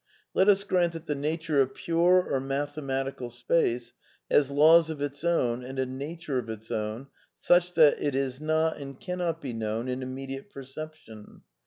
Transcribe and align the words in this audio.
Let 0.33 0.49
us 0.49 0.63
grant 0.63 0.93
that 0.93 1.05
the 1.05 1.13
nature 1.13 1.61
of 1.61 1.75
pure 1.75 2.23
or 2.27 2.39
mathematical 2.39 3.29
space 3.29 3.93
has 4.31 4.49
laws 4.49 4.89
of 4.89 4.99
its 4.99 5.23
own 5.23 5.63
and 5.63 5.77
a 5.77 5.85
nature 5.85 6.39
of 6.39 6.49
its 6.49 6.71
own 6.71 7.05
such 7.37 7.73
that 7.75 8.01
it 8.01 8.15
is 8.15 8.41
not 8.41 8.77
and 8.77 8.99
cannot 8.99 9.41
be 9.43 9.53
kno 9.53 9.81
in 9.81 10.01
immediate 10.01 10.49
perception. 10.49 11.43